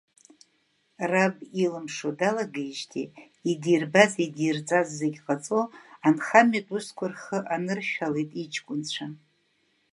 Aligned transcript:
Раб 1.11 1.35
илымшо 1.63 2.07
далагеижьҭеи, 2.19 3.07
идирбаз-идирҵаз 3.51 4.87
зегь 4.99 5.19
ҟаҵо, 5.25 5.61
анхамҩатә 6.07 6.71
усқәа 6.75 7.07
рхы 7.11 7.39
аныршәалеит 7.55 8.31
иҷкәынцәа. 8.41 9.05